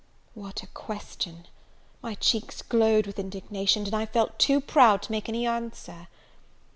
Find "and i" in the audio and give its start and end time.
3.83-4.07